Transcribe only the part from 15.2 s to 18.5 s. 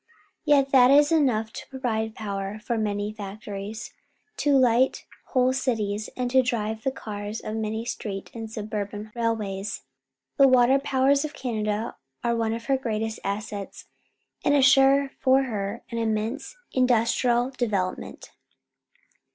her an immense industrial development.